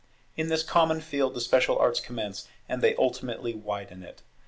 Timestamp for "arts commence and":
1.77-2.81